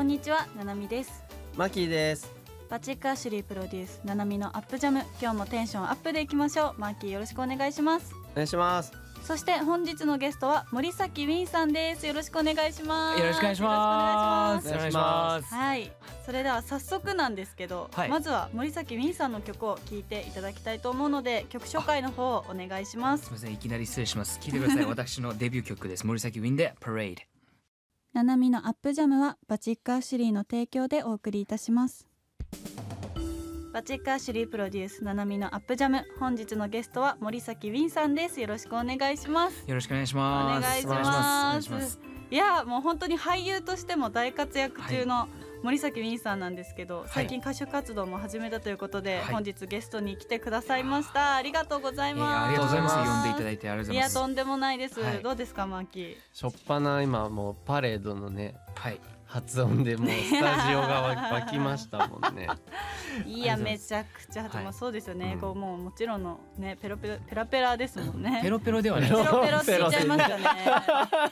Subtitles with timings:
[0.00, 1.22] こんにちはななみです。
[1.58, 2.32] マキーです。
[2.70, 5.02] バチックアシュリープロデュースななみのアップジャム。
[5.20, 6.80] 今日もテンションアップでいきましょう。
[6.80, 8.14] マーキーよろしくお願いします。
[8.32, 8.92] お願いします。
[9.22, 12.06] そして本日のゲストは森崎ウィンさんです。
[12.06, 13.20] よろしくお願いします。
[13.20, 14.68] よろしくお願いします。
[14.68, 15.48] よろしくお願いします。
[15.50, 15.54] す。
[15.54, 15.92] はい。
[16.24, 18.08] それでは早速なんですけど、はい。
[18.08, 23.24] まずは森崎ウィンさんの曲を聴いていただきたいと思うので曲紹介の方をお願いします。
[23.24, 24.40] すみません、いきなり失礼します。
[24.40, 24.84] 聞いてください。
[24.88, 26.06] 私のデビュー曲です。
[26.06, 27.18] 森崎ウィンで Parade。
[28.12, 32.08] ななみのアップジャムはバチックアシュリーの提供でお送りいたします。
[33.72, 36.04] バチックアシュリープロデュースななみのアップジャム。
[36.18, 38.40] 本日のゲストは森崎ウィンさんです。
[38.40, 39.62] よろしくお願いします。
[39.64, 40.58] よろしくお願いします。
[40.58, 41.58] お願いしお願ます。
[41.60, 42.00] いします。
[42.32, 45.28] いやもう本当に俳優としても大活躍中の
[45.62, 49.34] 森崎ウィンさんなんですけど、最近歌手活動も始めたということで、はい。
[49.34, 51.36] 本日ゲストに来てくださいました。
[51.36, 52.10] ありがとうござい。
[52.10, 52.96] えーます、ありがとうございます。
[52.96, 54.14] 呼んでいただいてありがとういございます。
[54.14, 55.22] やとんでもないです、はい。
[55.22, 56.16] どうですかマーキー？
[56.32, 59.00] しょっぱな今もうパレードのねはい。
[59.30, 62.48] 発音でもうスタジオが湧きましたもんね。
[63.24, 68.40] いやめちゃくちゃ、はいまあそうですよね、うんこうもうもちろんのねペロペロペラペラですもんね。
[68.42, 69.10] ペロペロではない。
[69.10, 70.44] ペロペロって言っちゃいましたね。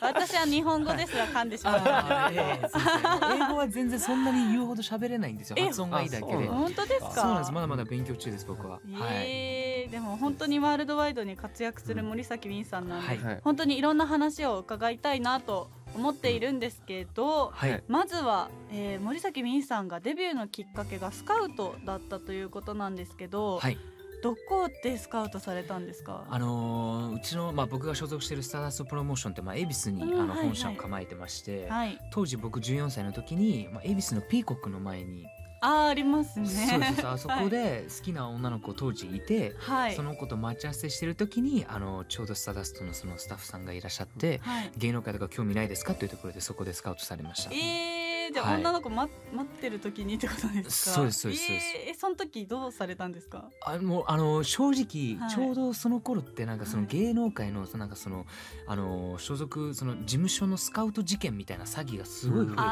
[0.00, 1.80] 私は日本語ですら噛んでしまう。
[2.32, 5.56] 英語は全然そんなに言うほど喋れないんですよ。
[5.58, 6.46] え発音がいいだけで。
[6.46, 7.10] 本当ですか？
[7.14, 7.52] そうなんです。
[7.52, 8.74] まだまだ勉強中です僕は。
[8.74, 8.82] はい。
[9.26, 17.82] えーでも本当にワールドワイドに活躍する森崎ウィンさんなんで、本当にいろんな話を伺いたいなと思っているんですけど、はい。
[17.88, 23.76] まずは、えー森崎ウィンさんがデビューのきっかけがスカウトだったということなんですけど、はい。
[24.20, 26.24] どこでスカウトされたんですか？
[26.28, 35.24] あのーうちのまあ僕が所属しているスターダストプロモーションってまあ恵比寿にあの本社を構えてまして、はい当時僕14歳の時にまあ恵比寿のピーコックの前に
[35.60, 36.48] あーありますね。
[36.48, 37.06] そうです。
[37.06, 39.94] あそこで好きな女の子当時いて、はい。
[39.94, 44.72] その子と待ち合わせしてる時にあのちょうどスターダストのそのスタッフさんがいらっしゃってはい。
[44.76, 45.94] 芸能界とか興味ないですか？
[45.94, 47.50] というところでそこでスカウトされました。
[47.52, 48.60] えー、じゃあはい。
[48.60, 50.96] 女の子、ま、待ってる時にってことですか？
[50.96, 51.66] そうですそうですそうです。
[51.88, 53.50] えー、その時どうされたんですか？
[53.64, 55.34] あもうあの正直、はい。
[55.34, 56.88] ちょうどその頃ってなんかそのはい。
[56.88, 58.26] 芸能界のなんかその
[58.66, 62.64] あの所属その事務所のスカウト事件みたいな詐欺がすごい増えてて、は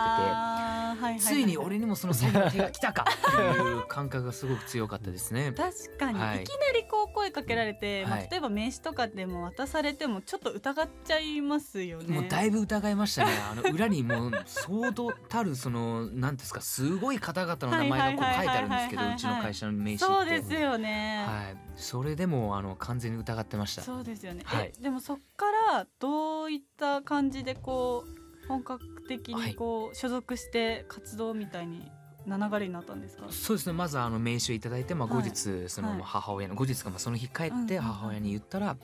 [0.94, 5.52] いはいはいついに俺にもその詐欺の手が来たかっていう感覚がすごく強かったですね。
[5.56, 6.42] 確かに、はい。
[6.42, 12.14] い、きなりこう声かけられて、まあはい例えば名刺とかでも渡されてもちょっと疑っちゃいますよね。
[12.14, 13.32] もうだいぶ疑いましたね。
[13.50, 20.04] あの 裏にもう相当たるそのなんですかすごい方々の名前がこう書いてあるんですけどうちの会社の名刺って。
[20.04, 21.24] そうですよね。
[21.26, 21.56] はい。
[21.76, 23.82] それでもあの完全に疑ってました。
[23.82, 24.42] そうですよね。
[24.44, 31.90] はいえでもそっからどういった感じでこう本格的にこう所属して活動みたいに
[32.26, 33.24] な流れになったんですか？
[33.30, 33.72] そうですね。
[33.72, 35.22] まずあの名刺をいただいて、まあ、はい。
[35.22, 36.00] 後日そのはい。
[36.02, 38.76] 母親の、後日かまあその日帰うんうんうんって母親に言ったら、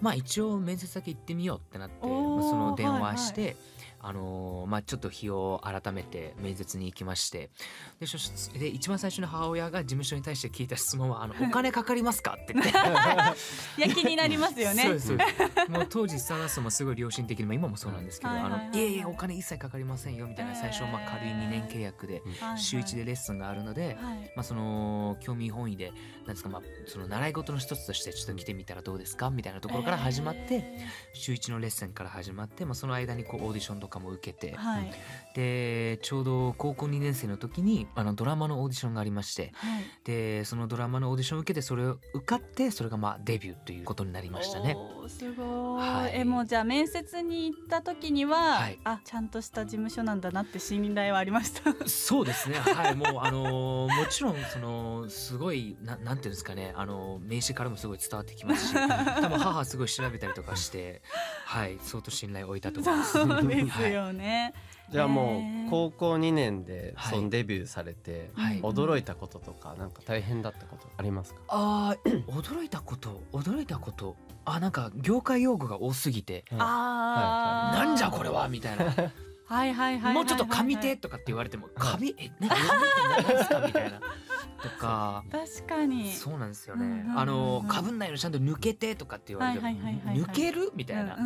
[0.00, 3.56] まあ一応面接だけ行ってみようってなって、その電話して、
[4.06, 7.50] あのーまあ、ちょっと日を改めて面接に行きまして
[8.00, 14.84] でで一番最初に母親が事務所に対して聞いた質問は「あのお金かかりますか?」って言っていや気になりますよね。
[15.68, 22.22] もう当時スターダストもすごい良心的に、まあ、今もそうなんですけど「はいはいはいはいあのいえいえお金一切かかりませんよ」みたいな最初まあ軽い2年契約で
[22.56, 23.96] 週1でレッスンがあるので。
[24.00, 24.24] はい。
[24.36, 25.92] まあ、その興味本位で
[26.24, 29.30] なんですか、まあ、その習い事の一つとしてちょっと来てみたらどうですか？
[29.30, 34.54] みたいなところから始まって、え週1のレッスンから始まって、まあ、その間にこうオーディションとかも受けて。
[34.54, 34.92] ー、はい。
[35.34, 39.52] でちょうど高校2年生の時にあのドラマのオーディションがありまして。
[39.54, 39.84] はい。
[40.04, 44.76] でそのドラマのオーディションを受けてそれを受かってそれがまあデビューということになりましたね。
[45.08, 46.12] すごい、はい。
[46.20, 48.78] えもうじゃあ面接に行った時には、はい。
[48.84, 51.62] あちゃんとした事務所なんだなって信頼はありました。
[51.88, 52.56] そうですね。
[52.58, 61.02] はい、もうあのーもちろんそのすごいななんていうんですかね、あの名刺からもすごい伝わってきますし、 多分母はすごい調べたりとかして、
[61.44, 63.18] はい、相当信頼を置いたと思います。
[63.88, 64.52] よね。
[64.90, 67.14] じゃあもう高校2年ではい。
[67.16, 68.60] そのデビューされてはい。
[68.60, 71.40] 驚いたこととかなんか大変だったことありますか？
[71.48, 74.14] ああ、 驚いたこと、驚いたこと、
[74.44, 78.48] あなんか業界用語が多すぎて、ああ、なんじゃこれは？
[78.48, 78.84] みたいな、
[79.54, 82.58] はいはいはいはいはいもうちょっと紙手とかって言われても、紙え、ね、紙って
[83.22, 83.62] 何ですか？
[83.66, 85.24] みたいな、とか。
[85.30, 86.12] 確かに。
[86.12, 90.72] そうなんですよねあのかぶんないのちゃんと抜けてとかって言われて抜ける？
[90.74, 91.16] みたいな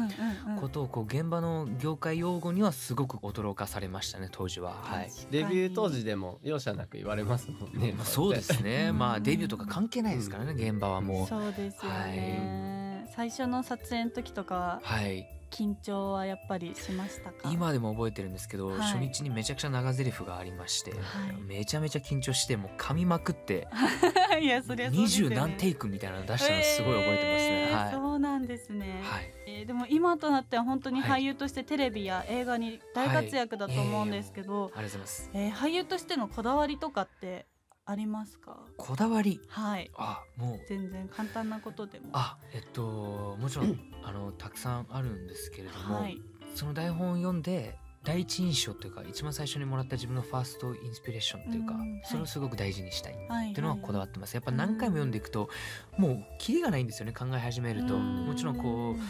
[0.60, 4.74] ことをこう現場の業界用語にはすごく驚かされましたね当時は。
[4.82, 5.10] はい。
[5.30, 8.88] デビュー当時でも容赦なく言われますもんねまあそうですね。
[8.90, 11.26] うんまあデビューとか関係ないですからね現場はもう。
[11.26, 13.08] そうですよね。
[13.14, 15.26] 最初の撮影の時とかははい。
[15.50, 17.50] 緊張はやっぱりしましたか？
[17.50, 18.78] 今でも覚えてるんですけど、はい。
[18.80, 21.00] 初日にめちゃくちゃ長台詞がありまして、はい。
[21.46, 23.66] めちゃめちゃ緊張してもう噛みまくって
[24.40, 25.34] いやそりゃそう二ですよね。
[25.36, 27.68] 十何テイクみたいなの出したのすごい覚えてますね。
[27.70, 27.92] えーはい。
[27.92, 29.34] そうなんですね、はい。
[29.46, 31.22] えーでも今となっては本当にはい。
[31.22, 35.30] 俳優としてテレビや映画に大活躍だと思うんですけど、ありがとうございます。
[35.34, 37.46] えー俳優としてのこだわりとかって
[37.90, 38.58] ありますか？
[38.76, 39.40] こだわり？
[39.48, 39.90] はい。
[39.96, 40.60] あもう。
[40.68, 42.10] 全然簡単なことでも。
[42.12, 46.20] あえっともちろん あのたくさんあるんですけれども、はい。
[46.54, 54.34] その台本を読んで第一印象というか一番最初にもらった自分のファーストインスピレーションというか、うそれをすごく大事にしたいっはいていうのはこだわってます。
[54.34, 55.48] やっぱ何回も読んでいくと
[55.96, 57.98] もうキリがないんですよね考え始めると。
[57.98, 59.02] もちろんこう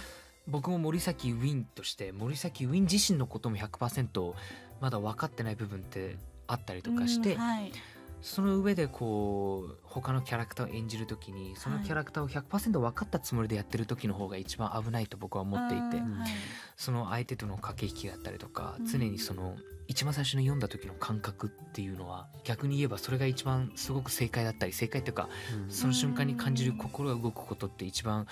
[0.47, 4.35] 僕も森崎ウィンとして森崎ウィン自身のことも100%
[4.81, 6.17] まだ分かってない部分って
[6.47, 7.73] あったりとかして、うんはい
[8.21, 16.19] その上でこう他のキャラクターを演じる時にそのキャラクターを100%分かったつもりでやってる時の方が一番危ないと僕は思っていて、うん。
[16.19, 16.31] はい。
[16.77, 18.87] その相手との駆け引きだったりとか、うん。
[18.87, 19.57] 常にその
[19.89, 25.31] 一番最初に読んだ時の感覚っていうのは逆に言えばそれが一番すごく正解だったり正解っていうか
[25.71, 28.27] その瞬間に感じる心が動くことって一番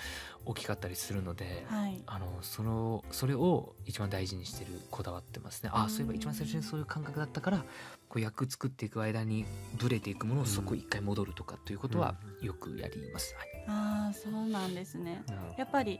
[0.45, 1.65] 大きかったりするので。
[1.67, 2.01] はい。
[2.05, 5.71] あのそのそれを一番大事にしてるこだわってますね。
[5.73, 5.89] あうん。
[5.89, 7.65] そういえば一番最初にそういう感覚だったから
[8.09, 9.45] こう役作っていく間に
[9.77, 13.35] ブレていくものをそこ一回戻るとかということはよくやります。
[13.35, 13.47] はい。
[13.67, 15.23] ああそうなんですね。
[15.57, 15.99] やっぱり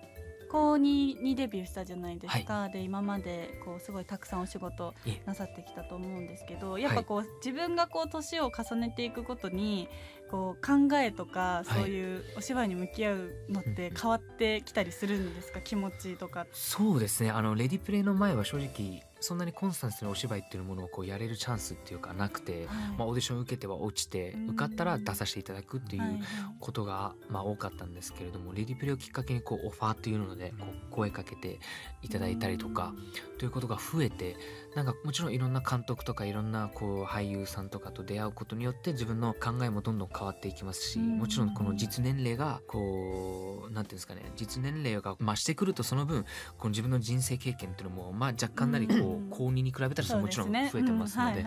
[0.50, 4.94] 高2にデビューしたじゃないですか、で今までこうすごいたくさんお仕事
[5.26, 9.90] なさってきたと思うんですけどやっぱこう、自分がこう年を重ねていくことに
[10.32, 11.82] こう考えとかはい。
[11.82, 15.60] そういうお芝居に向き合うのって変わってきたりするんですか？
[15.60, 16.48] 気持ちとか。
[16.54, 17.32] そうですね。
[17.32, 22.66] あのレディプレイの前は正直そんなにコンスタンスにお芝居っていうものをこうやれるチャンスっていうかなくて、はい。
[22.98, 24.48] まあ、オーディション受けては落ちてうん。
[24.50, 26.20] 受かったら出させていただくっていう
[26.60, 31.60] ことがまあ多かったんですけれどもレディプレイをきっかけにこうオファーっていうのでこう声かけて
[32.02, 32.94] いただいたりとか
[33.38, 34.36] ということが増えて
[34.78, 41.18] なんかもちろんいろんな監督とかいろんなこう俳優さんとかと出会うことによって自分の考えもどんどん変わっていきますしうん。
[41.18, 46.26] もちろんこの実年齢がこうなんていうんですかね実年齢が増してくるとその分
[46.60, 48.98] この自分の人生経験っていうのもまあ若干なりこう
[49.32, 51.44] 高2に比べたらもちろん増えてますので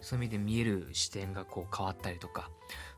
[0.00, 2.48] そういう意味で見える視点がこう変わったりとか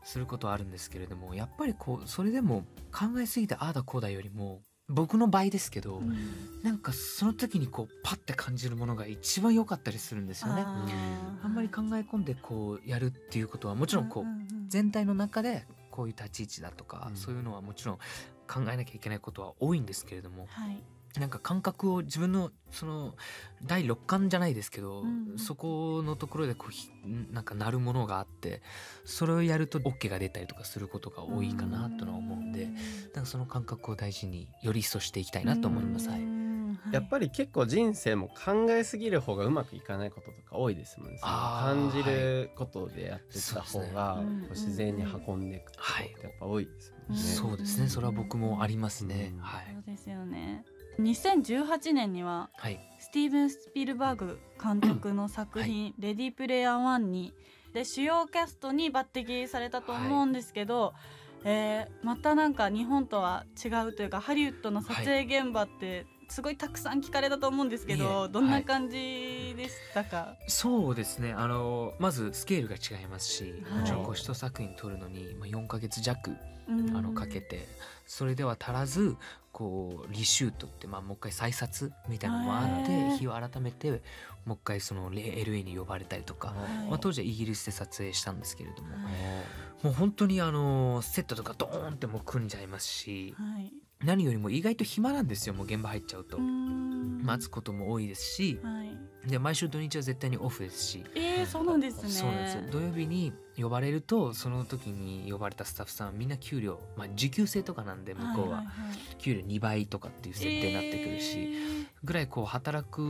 [0.03, 4.61] することはあるんですけれどもやっぱりこうそれでも考えすぎてああだこうだよりも
[4.91, 6.15] 僕の場合ですけど、うん。
[6.63, 10.63] なんかその時にこうパッて感じるものが一番良かったりするんですよね。
[10.63, 14.25] あんまり考え込んでこうやるっていうことはもちろんこう、
[14.67, 17.15] 全体の中でこういう立ち位置だとか、うん。
[17.15, 17.97] そういうのはもちろん
[18.51, 20.77] 考えなきゃいけないことは多いんですけれどもはい
[21.19, 23.15] なんか感覚を自分のその
[23.63, 26.89] 第六感じゃないですけど、うんそこのところでこうひ
[27.31, 28.61] なんか鳴るものがあって
[29.05, 32.67] それをやると OK が出たりとかすることが多いかなとは思うんで
[33.13, 36.09] なんかその感覚を大事により一層していきたいなと思います。
[36.09, 36.41] はい。
[36.91, 41.19] やっぱり結構人生も考えすぎる方がうまくいかないこととか多いですもんね。
[41.21, 47.23] 感じることでやってった方が自然に運んでいくことってやっぱ多いですもんね。
[47.23, 47.87] そうですね。
[47.87, 49.31] それは僕もありますね。
[49.35, 49.39] うん。
[49.39, 49.73] はい。
[49.73, 50.65] そうですよね
[50.99, 57.33] 2018年にははいスティーブン・スピルバーグ監督の作品「レディープレイヤー1に」
[57.73, 60.93] で主要キャストに抜擢されたと思うんですけど、
[61.43, 71.33] えーまたなんか日本とは違うというかハリウッドの撮影現場ってすごいたくさん聞かれたと思うんですけど、どんな感じでしたか、そうですね。
[71.33, 73.79] あのまずスケールが違いますし、はい。
[73.81, 76.31] もちろんこう一作品撮るのに、まあ、4ヶ月弱
[76.69, 76.95] うん。
[76.95, 77.67] あのかけて
[78.05, 79.17] それでは足らず
[79.51, 84.01] こうリシュートって、まあ、もう一回再撮みたいなのもあって日を改めて
[84.45, 86.87] もう一回その LA に呼ばれたりとか、はい。
[86.87, 89.85] まあ、当時はイギリスで撮影したんですけれども、はい。
[89.85, 93.73] もう本当にあのセットとかドーンってもう組んじゃいますしはい
[94.03, 96.39] 何よりも意外と暇なんですよもう現場入っちゃうと。
[96.39, 98.59] 待つことも多いですし。
[98.63, 98.91] はい
[99.25, 101.03] で毎週土日は絶対にオフですし。
[101.15, 102.09] えー、そうなんですね。
[102.09, 102.63] そうなんですよ。
[102.71, 108.63] 土曜日に呼ばれるとその時に呼ばれたスタッフさんはみんな給料、まあ、時給制とかなんで向こうは,、
[109.17, 111.49] 給料2倍とかっていう設定になってくるし、
[112.03, 113.01] ぐらいこう働く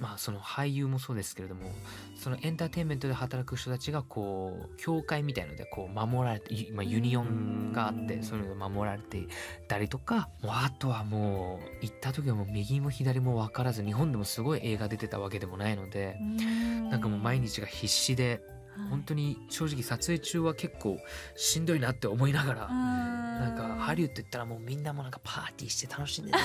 [0.00, 1.70] まあその俳優もそうですけれども
[2.16, 8.22] そのエンターテインメントで働く人たちがこう協会みたいのでこう守られて、ゆまあ、ユニオンがあってうん。
[8.22, 9.28] そういうので守られてい
[9.68, 16.16] たりとかもうあとはもう行った時はもう右も左も分からず日本でもすごい映画出てたわけでもないので。
[16.90, 18.40] なんかもう毎日が必死で
[18.90, 20.96] 本当にに正直撮影中は結構
[21.36, 26.38] しんどいなって思いながらななんかハリウッド行ったらもうみんなもなんかパーティーして楽しんでた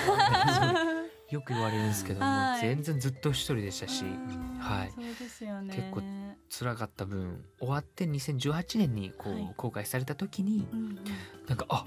[1.29, 2.61] よく言われるんですけどもはい。
[2.61, 4.03] 全然ずっと一人でしたし
[4.59, 4.93] はい。
[5.61, 5.73] ね。
[5.75, 6.01] 結構
[6.49, 9.41] 辛かった分終わって2018年にこはい。
[9.43, 10.67] う公開された時に
[11.47, 11.85] なんかあ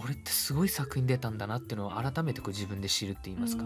[0.00, 3.64] 俺ってすごい作品出たんだなっていうのを改めてこう自分で知るって言いますか、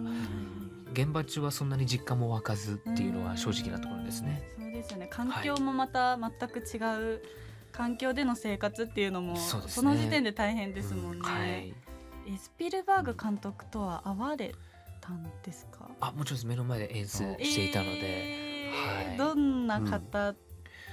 [0.92, 4.42] 現場中はそんなに実感も湧かずっていうのは正直なところですね。
[4.58, 5.08] そうですよね。
[5.10, 7.22] 環境もまた全く違う
[7.70, 9.64] 環境での生活っていうのもそね。
[9.68, 11.74] その時点で大変ですもんね、はい、
[12.26, 14.54] えスピルバーグ監督とは会われ
[15.00, 15.88] たんですか？
[16.00, 19.16] あもちろん目の前で演出していたので、えーはい。
[19.18, 20.34] どんな方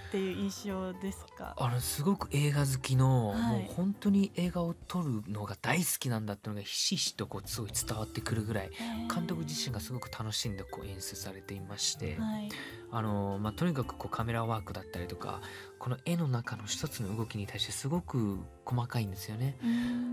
[0.09, 3.37] っていう印象ですか、あのすごく映画好きの、はい。
[3.37, 8.71] もう本当に映画を撮るのが大好きなんだっていうのがひしひしとこうすごい伝わってくるぐらい
[9.13, 12.49] 監督自身がすごく楽しんでこう演出されていまして、はい。
[12.91, 15.41] あのまあ、とにかくこうカメラワークだったりとか
[15.77, 19.57] この絵の中の一つの動きに対してすごく細かいんですよね。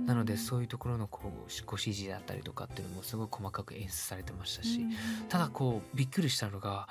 [0.04, 1.30] なのでそういうところのこう
[1.64, 4.84] ご指示だったりとかっていうのもすごい細かく演出されてましたし、
[5.30, 6.86] ただこうびっくりしたのが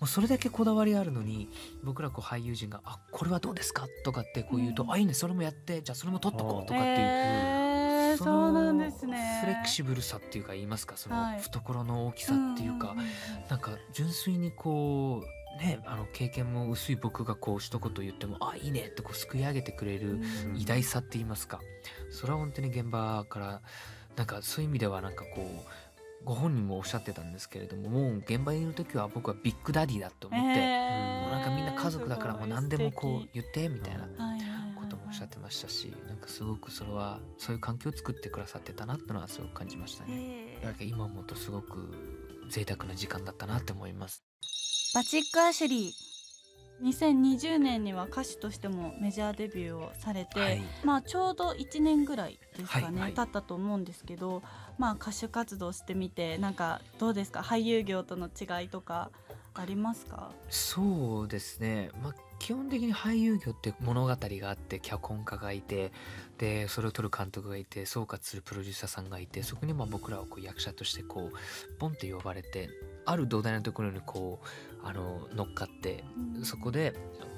[0.00, 1.48] もうそれだけこだわりあるのに
[1.84, 6.96] 僕らこう俳優陣が「あこれはどうですか?」とかってこう言うと「うんあいいねそれもやってじゃあそれも撮っとこう」とかっていう。
[8.10, 9.40] えー、そそうのなんですね。
[9.42, 11.40] フレキシブルさっていうか言いますかそのはい。
[11.40, 13.04] 懐の大きさっていうか、んんん
[13.48, 20.16] なんか純粋にこうねあの経験も薄い僕がこう一言言っても「あいいね」ってこうすくい上げてくれるう
[20.54, 20.56] ん。
[20.56, 21.60] 偉大さって言いますか。
[22.10, 23.60] それは本当に現場から
[24.16, 25.70] なんかそういう意味ではなんかこう
[26.24, 34.04] ご本人もおっしゃってたんですけれどももう現場にいる時は僕はビッグダディだと思って、えーもうなんかみんな家族だからもう何でもこう言ってみたいな
[34.80, 40.10] こともおっしゃってましたしなんかすごくそれはそういう環境を作ってくださってたなってのはすごく感じましたね。
[40.10, 41.94] えーなんか今思うとすごく
[42.50, 44.22] 贅沢な時間だったなって思います。
[44.94, 46.09] バチック・アシュリー
[46.82, 50.62] 2020年には歌手としてもメジャーデビューをされて、はい。
[50.84, 53.12] まあちょうど1年ぐらいですかね、はいはい。
[53.12, 54.42] 経ったと思うんですけど
[54.78, 57.40] まあ歌手活動してみてなんかどうですか？
[57.40, 59.10] 俳優業との違いとか
[59.54, 60.32] ありますか？
[60.48, 64.16] そうですね、まあ、基本的に俳優業って物語が
[64.50, 65.92] あって脚本家がいて
[66.38, 72.70] でそれを撮る監督がいて総括するプロデューサーさんがいてそこにまあ僕らはこう役者としてこうポンって呼ばれて
[73.04, 76.02] ある土台のところにこうあの乗っかって
[76.36, 76.44] うん。
[76.44, 76.94] そこで、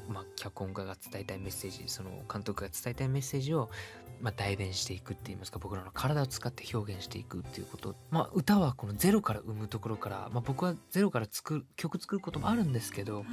[0.08, 3.70] まあ、脚本家が伝えたいメッセージその監督が伝えたいメッセージを、
[4.20, 13.24] まあ、代弁していくって言いますか僕らの体を使って表現していくっていうこと、まあ、歌はこのゼロから生むところから、まあ、僕はゼロから作る曲作ることもあるんですけどはい。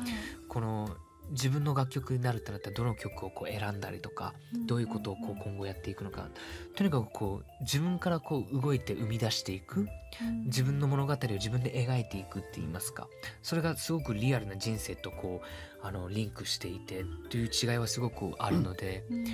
[0.48, 0.90] この
[1.32, 4.34] 自分の楽曲になるってなったらどの曲をこう選んだりとか
[4.66, 6.28] どういうことをこう今後やっていくのか。
[6.76, 9.88] とにかくこう自分からこう動いて生み出していく。
[10.22, 10.46] うん。
[10.46, 13.08] 自分の物語を自分で描いていくって言いますか。
[13.44, 19.26] それがすごくリアルな人生とこうあのリンクしていてという違いはすごくあるので、うん。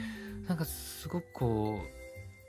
[0.48, 2.05] なんかすごくこう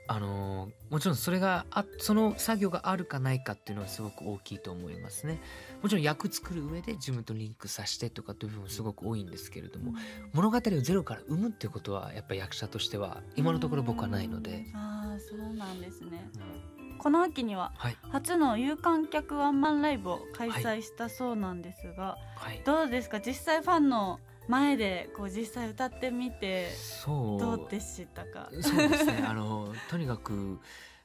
[0.09, 5.41] あのもちろんそれがあその作業があるかないかっていうのはすごく大きいと思いますね。
[5.83, 9.93] もちろん役作る上で自分とリンクさせてとかという部分すごく多いんですけれども
[10.33, 14.65] 物語をゼロから生むっていうことはやっぱり役者としては今のところ僕はないので。
[14.73, 16.29] ああそうなんですね。
[16.99, 17.97] この秋にははい。
[18.09, 22.61] 初の有観客ワンマンライブを開催したそうなんですが、はい。
[22.65, 23.19] どうですか？
[23.19, 27.39] 実際ファンの前でこう実際歌ってみてそう。
[27.39, 28.49] どうでしたか？
[28.61, 29.23] そうですね。
[29.27, 30.59] あの とにかく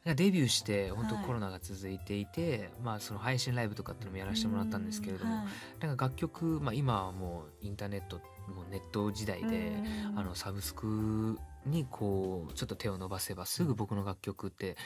[0.05, 1.25] デビューして本当はい。
[1.25, 5.47] コロナが続いていて、まあその配信ライブとかっていうのもやらせてもらったんですけれども、はい
[5.87, 8.17] なんか楽曲、まあ、今はもうインターネット
[8.49, 9.69] もうネット時代で、
[10.11, 10.19] うん。
[10.19, 14.77] あのサブスクにこうちょっと手を伸ばせばすぐ僕の楽曲って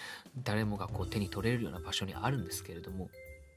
[0.42, 3.08] 誰もがこう手に取れるような場所にあるんですけれども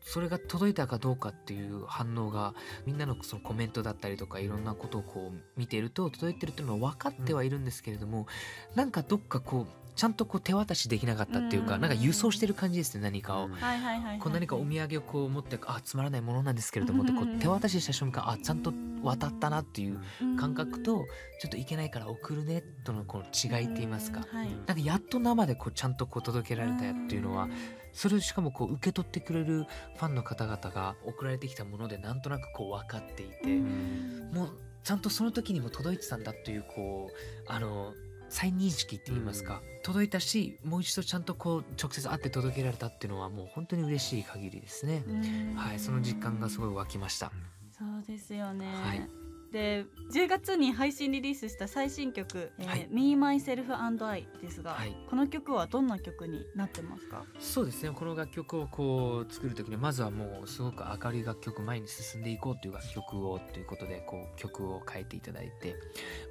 [0.02, 2.54] それが届いたかどうかっていう反応が
[2.86, 8.28] みんなのそのコメントだったりとかいろんなことをこう見ていると届いてるっていうのは分かってはいるんですけれども、
[8.76, 13.48] なんかどっかこうちゃんとこう手渡しできなかったっていうか、うんなんか輸送してる感じですね何かを。
[13.48, 13.52] うん。
[13.52, 18.72] はいはいはいはいこう何かお土産をこう持ってあつまらないものなんですけれどもってこう手渡しした瞬間あちゃんと
[19.04, 20.00] 渡ったなっていう
[20.38, 21.06] 感覚と
[21.42, 24.26] ちょっといけないから送るねとのこの違いって言いますか。
[24.32, 24.50] はい。
[24.68, 27.50] なんかやっと生でこうちゃんとこう届けられたっていうのは
[27.94, 29.66] それをしかもこう受け取ってくれる
[29.98, 34.32] ファンの方々が送られてきたものでなんとなくこう分かっていてうん。
[34.34, 34.50] もう
[34.84, 37.94] ちゃんとその時にも届いてたんだというこうあの
[38.30, 45.04] 再認識って言いますか、届いたしもう一度ちゃんとこう直接会って届けられたっていうのはもう本当に嬉しい限りですね。
[45.08, 45.56] うん。
[45.56, 47.32] はい、その実感がすごい湧きました。
[47.78, 52.88] そうですよね、はいで10月に配信リリースした最新曲「えーはい。
[52.92, 54.96] Me, Myself and I」ですが、はい。
[55.10, 57.26] この曲はどんな曲になってますか？
[57.40, 57.92] そうですね。
[57.92, 65.76] この楽曲をこう作る時にまずはもうすごく明るい楽曲前に進んでいこうという楽曲をということでこう曲を変えていただいて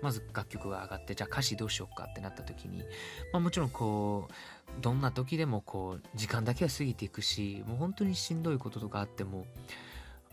[0.01, 2.79] まず楽曲が上がってじゃあ歌詞どうしようかってなった時に、
[3.33, 9.47] まあ、もちろんこうどんな時でもこう時間だけは過ぎていくしもう本当にしんどいこととかあっても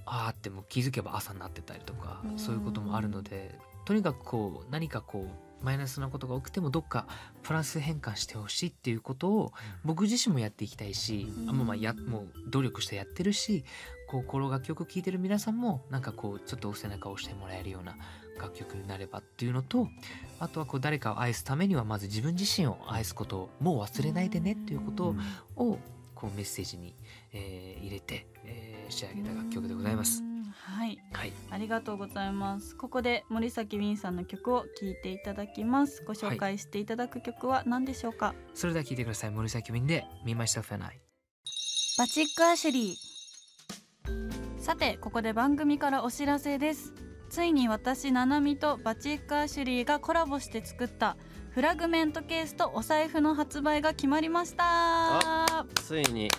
[0.05, 2.39] ああっても気づけば朝になってたりとかうん。
[2.39, 7.07] そういうこともあるのでとにかくこう何かこうマイナスなことが起きてもどっか
[7.41, 11.49] プラス変換してほしいっていうことを僕自身もやっていきたいし、うん。
[11.49, 13.65] あもうまあやもう努力してやってるし
[14.07, 17.95] こうこの楽曲を聴いてる皆さんもなんかこうちょっと背中を押してもらえるような
[18.39, 19.87] 楽曲になればっていうのと
[20.39, 25.15] あとはこう誰かを愛すためにはまず自分自身を愛すことをもう忘れないでねっていうこと
[25.55, 25.79] を
[26.13, 26.95] こうメッセージに、
[27.33, 28.25] えー入れて、
[28.85, 30.21] えー仕上げた楽曲でございます。
[30.21, 30.23] う。
[30.23, 30.97] んはい。
[31.13, 32.75] はい、ありがとうございます。
[32.75, 36.03] ここで森崎ウィンさんの曲を聴いていただきます。
[36.05, 39.31] ご紹介していただく曲は何でしょうか、それでは聴いてください。
[39.31, 40.99] 森崎ウィンで「Me Myself and I」
[41.97, 44.61] バチックアシュリー。
[44.61, 46.93] さてここで番組からお知らせです。
[47.29, 51.17] ついに私ななみとバチックアシュリーがコラボして作った
[51.51, 55.65] フラグメントケースとお財布の発売が決まりました。
[55.75, 56.29] ついに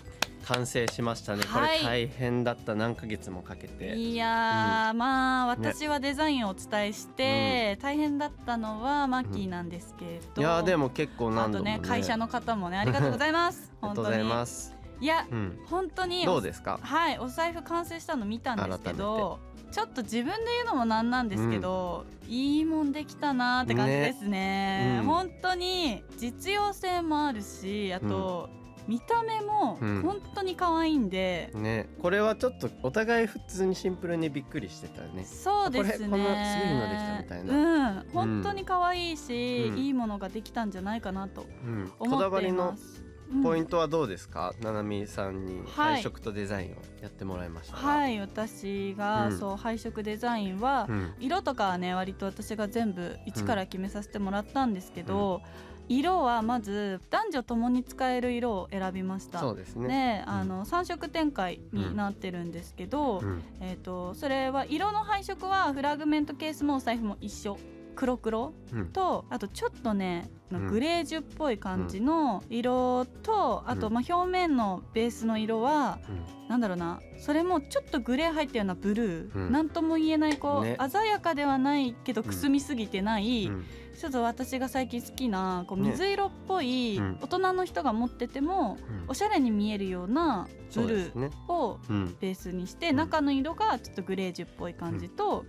[0.48, 1.78] 完成しましたね、はい。
[1.78, 2.74] これ大変だった。
[2.74, 3.96] 何ヶ月もかけて。
[3.96, 11.78] いやー、まあ私はデザインをお伝えして、大変だったのはマッキーなんですけど、いやーでも結構何度もね。
[11.78, 13.72] ね会社の方もねありがとうございます。
[13.80, 14.74] ありがとうございます。
[15.00, 15.58] いやうん。
[15.66, 16.78] 本当にどうですか？
[16.80, 19.40] はいお財布完成したの見たんですけど
[19.72, 24.30] ちょっと自分で言うのもなんなんですけど、いいもんできたなーって感じですね。
[24.30, 24.98] ね。
[25.00, 25.06] うん。
[25.06, 28.48] 本当に実用性もあるしあと、
[28.86, 30.02] 見た目もうん。
[30.02, 31.88] 本当に可愛いんで、ね。
[32.00, 35.24] これはちょっとお互い普通にシンプルにびっくりしてたね。
[35.24, 36.08] そうですね。
[36.08, 38.06] こんなすごいのできたみたいうん。
[38.12, 39.78] 本当に可愛いし、うん。
[39.78, 41.82] いいものができたんじゃないかなとうん。
[41.82, 43.02] 思っていこだわりのます、
[43.32, 43.42] うん。
[43.42, 45.64] ポイントはどうですか、ななみさんにはい。
[45.94, 47.76] 配色とデザインをやってもらいました。
[47.76, 49.38] がはい私が、うん。
[49.38, 51.14] そう配色デザインは、うん。
[51.18, 55.42] 色とかはね割と私が全部一から決めさせてもらったんですけど、
[55.88, 59.38] 色はまず男女ともに使える色を選びました。
[59.38, 60.24] そうですね。
[60.24, 63.42] であの3色展開になってるんですけど、うん。
[63.60, 67.58] えー、とそれは色の配色はフラグメントケースもお財布も一緒。
[67.94, 68.86] 黒黒うん。
[68.88, 70.66] とあとちょっとねうん。
[70.66, 73.94] グレージュっぽい感じの色と、あとうん。
[73.94, 76.48] まあ表面のベースの色はうん。
[76.48, 79.52] なんだろうなそれもちょっとグレー入ったようなブルー、うん。
[79.52, 80.76] なんとも言えないこう、ね。
[80.90, 83.64] 鮮やかではないけどくすみすぎてない、うん
[83.98, 85.90] ちょっと私が最近好きなこうね。
[85.90, 87.18] 水色っぽい、うん。
[87.20, 89.10] 大人の人が持っててもうん。
[89.10, 92.16] おしゃれに見えるようなブルーをうん。
[92.20, 92.96] ベースにして、うん。
[92.96, 95.44] 中の色がちょっとグレージュっぽい感じと、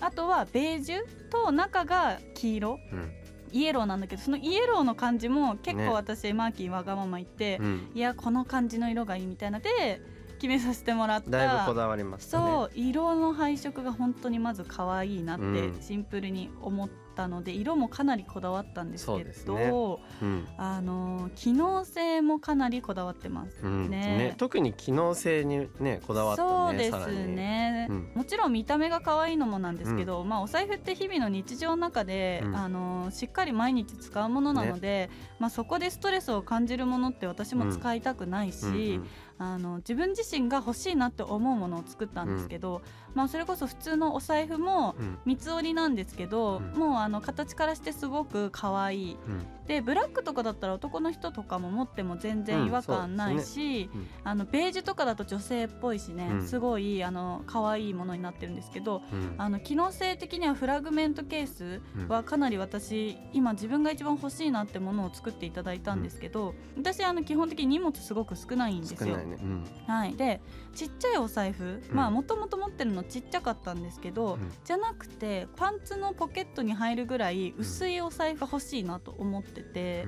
[0.00, 0.98] あとはベージュ
[1.30, 2.78] と中が黄色。
[2.92, 3.12] うん。
[3.52, 5.86] イエローなんだけどそのイエローの感じも結ね。
[5.86, 7.90] 構私、マーキーわがまま言って、うん。
[7.94, 10.00] いやこの感じの色がいいみたいなで
[10.36, 11.30] 決めさせてもらった。
[11.30, 15.82] だいぶこだわりまそう色の配色が本当にまず可愛いなってうん。
[15.82, 19.68] シンプルに思ったので、色もかなりこだわったんですけですね。
[19.70, 20.46] ど、うん。
[20.56, 23.64] あの機能性もかなりこだわってます。
[23.64, 23.90] うん。
[23.90, 28.12] ねね特に機能性にねこだわったねそうですね、うん。
[28.14, 32.56] もちろん見た目が可愛いのもなんですけど、まあお財布って日々の日常の中で、うん。
[32.56, 39.00] あのしっかり毎日使うものなので、まあそこでストレスを感じるものって私も使いたくないし、
[39.42, 42.82] あの自分自身が欲しいなって思うものを作ったんですけど、
[43.14, 45.18] まあそれこそ普通のお財布もうん。
[45.24, 46.78] 三つ折りなんですけど、うん。
[46.78, 49.16] もうあの形からしてすごく可愛い。
[49.26, 49.46] うん。
[49.66, 54.06] でブラックとかだったら男の人とかも持っても全然違和感ないし、うん。
[54.24, 56.46] あのベージュとかだと女性っぽいしね、うん。
[56.46, 59.34] すごいあの可愛いものになってるんですけどうん。
[59.38, 69.16] あの機能性的にはフラグメントケースはかなり私今自分が一番欲しいなってものを作っていただいたんですけど、私あの基本的に荷物すごく少ないんですよ。
[69.36, 69.38] ね。
[69.42, 69.64] うん。
[69.86, 70.40] はい、で
[70.74, 74.52] ちっちゃいお財布、もともと持ってるのちっちゃかったんですけど、うん。
[74.64, 80.06] じゃなくてパンツのポケットに入るぐらい薄いお財布が欲しいなと思ってて、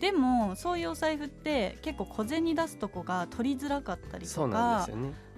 [0.00, 4.88] でもそういうお財布って結構小銭出すとこが取りづらかったりとか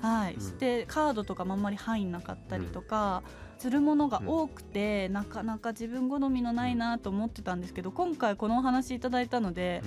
[0.01, 0.41] はい、うん。
[0.41, 3.23] してカードとかもあんまり入んなかったりとか、
[3.59, 9.83] するものが多くて、なかなか自分好みのないなと思ってたんですけど今回このお話いただいたので、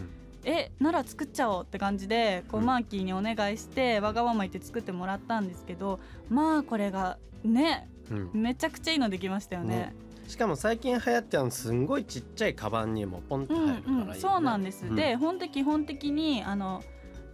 [0.46, 2.66] えなら作っちゃおうって感じでこう、うん。
[2.66, 8.30] マーキーにお願いしてわがまま言って作ってもらったんですけどまあこれがねうん。
[8.34, 9.76] めちゃくちゃいいのできましたよね。
[9.76, 9.96] ね
[10.28, 14.14] しかも最近流行ってあのすんごいちっちゃいカバンにもポンってうん入るからいいよね。
[14.14, 14.96] うん、そうなんです、うん。
[14.96, 16.84] で本当基本的にあの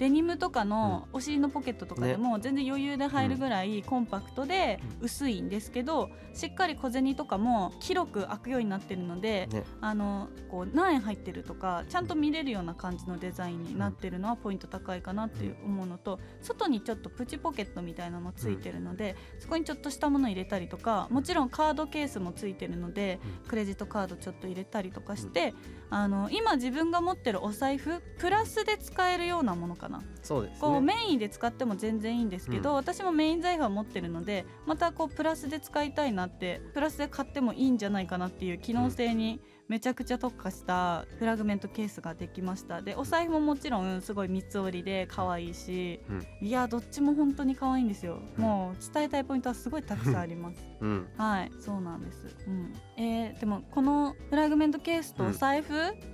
[0.01, 9.63] デニムとかのお尻のポケットとかでも全然余裕で入るぐらいコンパクトで薄いんですけどしっかり小銭とかも広く開くようになってるのでね。
[9.79, 25.53] あのこう何円入ってるとかちゃんと見れるような感じのデザインになってるのはポイント高いかなっていう思うのと外にちょっとプチポケットみたいなのついてるのでそこにちょっとしたもの入れたりとかもちろんカードケースもついてるのでクレジットカードちょっと入れたりとかして
[25.89, 29.90] あの今自分が持ってるお財布プラスで使えるようなものかな
[30.23, 30.57] そうですね。
[30.61, 39.41] こうメインで使っても全然いいんですけど、私もメイン財布は持ってるのでまたこうプラスで使いたいなってプラスで買ってもいいんじゃないかなっていう機能性に
[39.71, 42.81] めちゃくちゃ特化したフラグメントケースができました。
[42.81, 46.01] でお財布ももちろんすごい三つ折りで可愛いし、
[46.41, 48.43] いやどっちも本当に可愛いんですよ、うん。
[48.43, 50.61] もう伝えたいポイントはすごいたくさんあります。
[50.81, 51.07] うん。
[51.15, 52.73] はいそうなんです、うん。
[52.97, 55.73] えーでもこのフラグメントケースとお財布、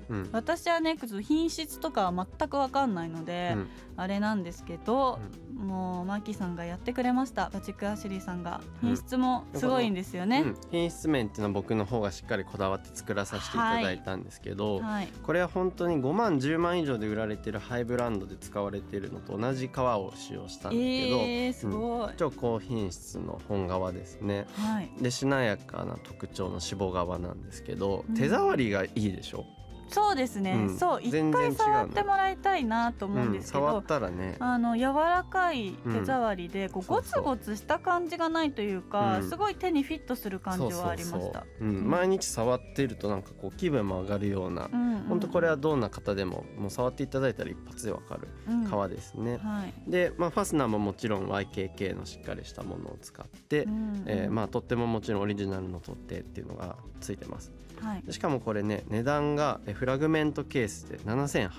[0.09, 0.29] うん。
[0.31, 3.67] 私はね品質とかは全く分かんないので、うん。
[3.95, 5.17] あれなんですけど、
[5.55, 7.49] もうマーキーさんがやってくれました。
[7.49, 8.61] バチック・アシュリーさんが。
[8.83, 8.89] うん。
[8.89, 10.57] 品質もすごいんですよね、うん。
[10.69, 15.07] 品質面っていうのは僕の方がしっかりこだわって作らさせていただいたんですけど、はい。
[15.23, 24.47] これは本当に5万10万以上で売られてるハイブランドで使われているのと同じ革を使用したんですけど、えー、すごい、超高品質の本革ですね。
[24.53, 24.91] はい。
[25.01, 28.15] でしなやかな特徴の脂肪革なんですけど、うん。
[28.15, 29.45] 手触りがいいでしょ、
[29.89, 30.77] そうですね、うん。
[30.77, 34.35] そう一回触ってもらいたいなと思うんですけど、触ったらね。
[34.39, 39.29] あの柔らかい手触りで、こうゴツゴツした感じがないというか、うん。
[39.29, 41.45] すごい手にフィットする感じはありました。
[41.59, 45.03] 毎日触ってるとなんかこう気分も上がるような、うんうん。
[45.09, 48.65] 本当これはどんな方でももう触っていただいたら一発でわかるうん。
[48.65, 54.03] 革ですね、はい、で、まあ、ファスナーももちろん YKK のしっかりしたものを使って、うん。
[54.05, 58.03] えーまあ、とってももちろんオリジナルの取っ手っていうのがついてますはい。
[58.03, 61.49] でしかもこれね値段がえフラグメントケースで7800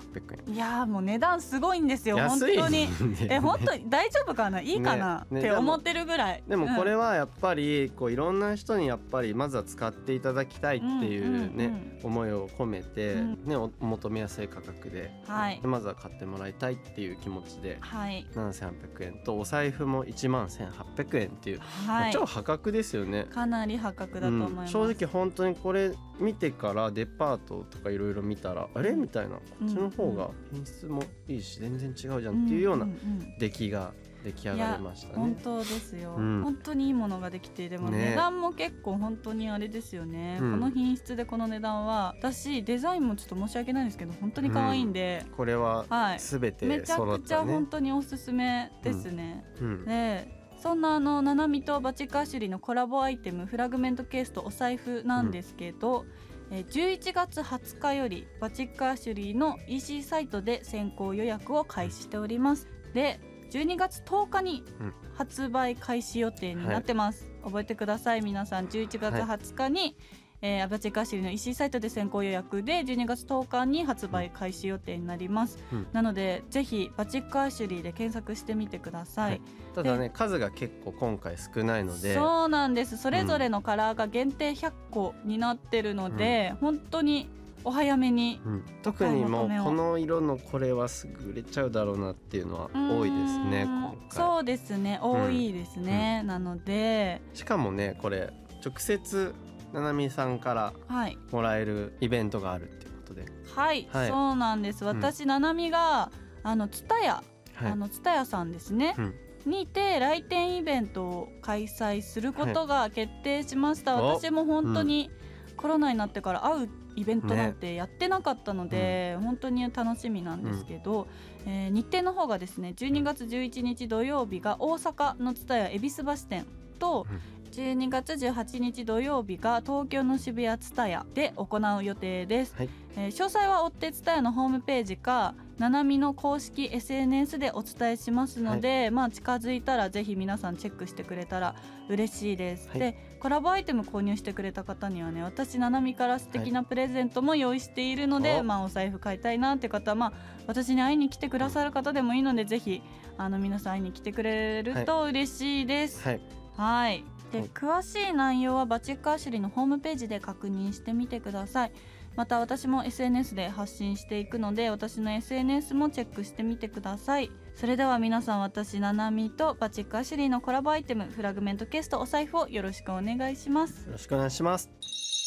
[0.48, 0.54] 円。
[0.54, 2.56] いやーもう値段すごいんですよ本安い。
[2.56, 2.88] 当に。
[3.30, 4.60] え本当に大丈夫かな？
[4.60, 6.42] いいかな、ねねって思ってるぐらい。
[6.46, 12.00] でもこれは、はやっぱりこういろんな人にやっぱりまずは使っていただきたいっていうね、うんうん。
[12.02, 13.44] 思いを込めて、うん。
[13.44, 15.60] ね、お求めやすい価格ではい。
[15.60, 18.26] でまずは買ってもらいたいっていう気持ちではい。
[18.34, 22.12] 7800円とお財布も1万1800円っていう、はい。
[22.12, 23.26] 超破格ですよね。
[23.30, 24.88] かなり破格だと思います、うん。
[24.88, 28.92] 正直本当にこれ見てからデパートとかいろいろ見たらあれ？
[28.92, 29.36] みたいな。
[29.36, 33.92] こっちの方が品質もいいし全然違うじゃんっていうようなんん出来が
[34.24, 35.14] 出来上がりましたね。
[35.14, 36.42] 本当ですよ、うん。
[36.42, 38.10] 本当にいいものができてでもね。
[38.10, 40.50] 値段も結構本当にあれですよね、うん。
[40.52, 46.20] この品質でこの値段は私デザインもちょっと申し訳ないんですけど本当に可愛いんで、これははい。
[46.20, 47.66] すべてめちゃくちゃ本。
[47.66, 49.84] 当におすすめですね、うん。
[49.84, 56.04] でそんなあのナナミとバチックアシュリーのコラボアイテムフラグメントケースとお財布なんですけど、
[56.50, 62.68] えー11月20日よりバチックアシュリーの EC サイトで先行予約を開始しております。
[62.94, 64.94] で12月10日にうん。
[65.18, 68.68] 発売開始予定になってます、覚えてください皆さん。
[68.68, 69.96] 11月20日に、
[70.40, 75.86] えーバチックアシュリーの EC サイトで先行予約で12月10日に発売開始予定になります、うん。
[75.92, 79.40] なのでぜひバチックアシュリーで検索してみてください、はい。
[79.74, 82.14] ただね数が結構今回少ないので。
[82.14, 82.96] そうなんです。
[82.96, 87.28] それぞれのカラーが限定100個になってるので、本当に
[87.64, 88.64] お早めにうん。
[88.82, 93.68] 特にもうこの色のこれはすぐ売れちゃうだろうなっていうのは多いですね
[94.10, 95.00] そうですね。
[95.02, 97.20] 多いですね、なので。
[97.34, 98.32] しかもねこれ
[98.64, 99.34] 直接
[99.72, 101.18] ななみさんからはい。
[101.30, 103.26] もらえるイベントがあるっていうことで。
[103.54, 104.08] はい、はい。
[104.08, 104.84] そうなんです。
[104.84, 106.10] 私、ななみが
[106.42, 107.22] あのツタヤ
[107.54, 107.72] はい。
[107.72, 109.14] あのツタヤさんですね、うん。
[109.46, 114.18] にて来店イベントを開催することが決定しました、お。
[114.18, 115.10] 私も本当に
[115.56, 121.06] コロナになってから会うイベントなんてやってなかったので、本当に楽しみなんですけど、
[121.46, 126.46] えー日程の方がですね12月11日土曜日が大阪の蔦屋恵比寿橋店
[126.78, 132.70] と、うん12月18日土曜日が東京の渋谷蔦屋で行う予定です、はい。
[132.96, 141.56] えー詳細は追って蔦屋のホームページかななみの公式 SNS でお伝えしますので、まあ近づいたらぜひ皆さんチェックしてくれたら
[141.88, 142.78] 嬉しいです、はい。
[142.78, 150.12] でコラボアイテム購入してくれた方にはね私ななみから素敵なプレゼントも用意しているので、おまあお財布買いたいなって方はまあ
[150.46, 152.82] 私に会いに来てくださる方でもいいので、ぜひ
[153.16, 156.04] あの皆さん会いに来てくれると嬉しいです。
[156.04, 156.20] はい。
[156.56, 157.04] はい。
[157.32, 157.50] で、はい。
[157.54, 161.72] 詳しい内容はバチックアシュリーのホームページで確認してみてください。
[162.16, 167.30] また私も SNS で発信していくので私の SNS もチェックしてみてください。
[167.54, 173.86] それでは皆さん私ななみとバチックアシュリーのコラボアイテムフラグメントケースとお財布をよろしくお願いします。
[173.86, 174.68] よろしくお願いします。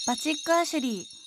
[0.07, 1.21] バチックアシュリー。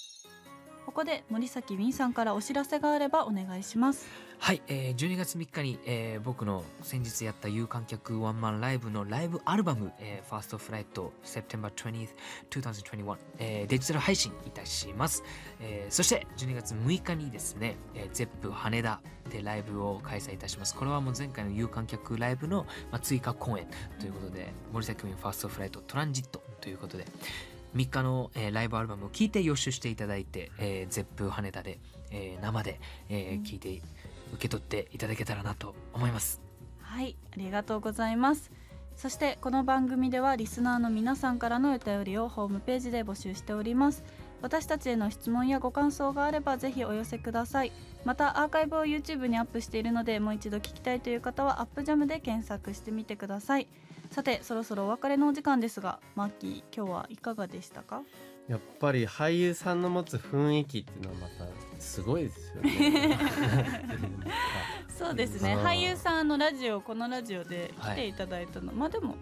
[0.86, 4.06] ここで森崎ウィンさんからお知らせがあればお願いします
[4.38, 12.08] はい、えー、12月3日に、えー僕の先日やった有観客ワンマンライブのライブアルバム、えー、ファーストフライト September 20th
[12.50, 15.22] 2021、えーデジタル配信いたします、
[15.60, 20.74] えーそして12月6日にですね、えー、 Zepp 羽田でライブを開催いたします。
[20.74, 23.66] これはもう前回の有観客ライブの、まあ、追加公演
[23.98, 27.06] ということで森崎ウィン First Flight Transit ということで
[27.74, 31.78] 3日の、えーライブアルバムを聴いて予習していただいて、えー、 Zepp 羽田で、
[32.10, 33.82] えー生で、えー、いて
[34.34, 36.40] 受け取っていただけたらなと思います。
[36.80, 38.50] はいありがとうございます。
[38.96, 44.04] そしてこの番組ではリスナーの皆さんからのお便りをホームページで募集しております。
[44.40, 47.72] 私たちへの質問やご感想があればぜひお寄せください。
[48.04, 53.68] またアーカイブを YouTube にアップしているのでもう一度聞きたいという方はアップジャムで検索してみてください。
[54.10, 58.02] さてそろそろお別れのお時間ですがマッキー今日はいかがでしたか？
[58.48, 63.18] やっぱり俳優さんの持つ雰囲気っていうのはまたすごいですよね。
[64.88, 65.54] そうですね。
[65.54, 65.62] うん。
[65.62, 69.16] 俳優さんのラジオこのラジオで来ていただいたの、まあでも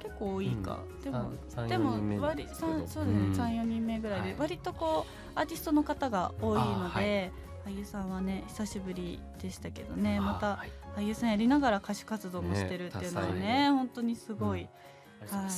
[0.00, 1.96] 結構多いか、でも三でも
[2.34, 2.78] ですけど。
[2.78, 3.34] 三そうですね、うん。
[3.34, 4.38] 三四人目ぐらいで、はい。
[4.40, 5.06] 割とこ
[5.36, 7.32] うアーティストの方が多いので、
[7.64, 7.72] はい。
[7.74, 10.20] 俳優さんはね久しぶりでしたけどね。
[10.20, 10.72] またはい。
[10.96, 14.68] 俳優さんやりながら歌手活動もしてるっていうのはねね本当にすごい、う
[15.20, 15.50] ござい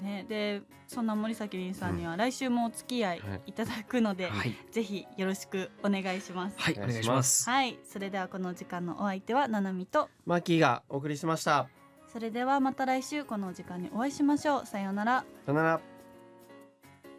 [0.00, 0.24] ね。
[0.28, 3.42] でそんな森崎凛さんには来週もお付き合いはい。
[3.46, 4.56] いただくので、はい。
[4.70, 6.56] ぜひよろしくお願いします。
[6.58, 7.48] はいお願いします。
[7.48, 11.68] はい、それではこの時間のお相手はななみとマッキーがお送りしました。
[12.12, 14.66] それではまた来週この時間にお会いしましょう。
[14.66, 15.24] さようなら。
[15.46, 15.80] さよなら。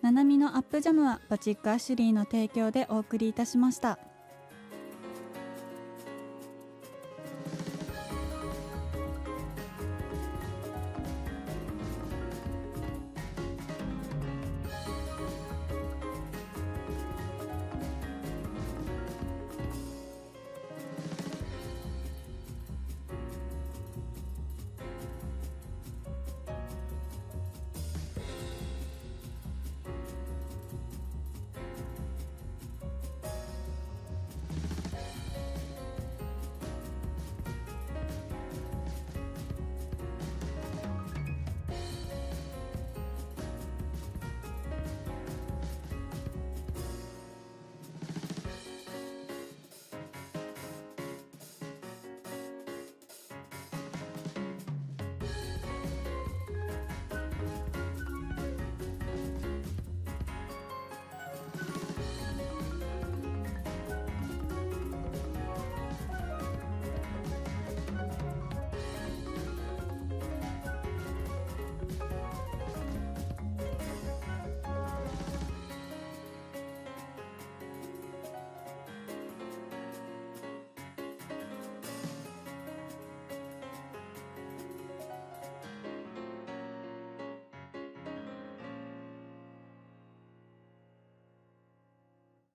[0.02, 4.00] ななみのアップジャムはバチックアシュリーの提供でお送りいたしました